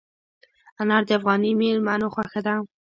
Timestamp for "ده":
2.45-2.55